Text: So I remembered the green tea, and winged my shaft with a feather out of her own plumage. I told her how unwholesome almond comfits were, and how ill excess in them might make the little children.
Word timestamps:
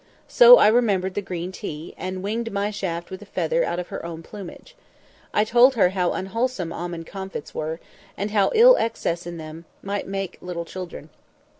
So 0.27 0.57
I 0.57 0.67
remembered 0.67 1.13
the 1.13 1.21
green 1.21 1.51
tea, 1.51 1.93
and 1.95 2.23
winged 2.23 2.51
my 2.51 2.71
shaft 2.71 3.11
with 3.11 3.21
a 3.21 3.25
feather 3.27 3.63
out 3.63 3.77
of 3.77 3.89
her 3.89 4.03
own 4.03 4.23
plumage. 4.23 4.75
I 5.31 5.43
told 5.43 5.75
her 5.75 5.89
how 5.89 6.13
unwholesome 6.13 6.73
almond 6.73 7.05
comfits 7.05 7.53
were, 7.53 7.79
and 8.17 8.31
how 8.31 8.51
ill 8.55 8.77
excess 8.77 9.27
in 9.27 9.37
them 9.37 9.65
might 9.83 10.07
make 10.07 10.39
the 10.39 10.47
little 10.47 10.65
children. 10.65 11.11